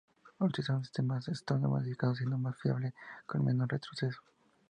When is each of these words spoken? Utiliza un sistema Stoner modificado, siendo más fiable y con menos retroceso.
Utiliza 0.39 0.73
un 0.73 0.83
sistema 0.83 1.21
Stoner 1.21 1.67
modificado, 1.69 2.15
siendo 2.15 2.35
más 2.39 2.57
fiable 2.59 2.87
y 2.89 3.25
con 3.27 3.45
menos 3.45 3.67
retroceso. 3.67 4.19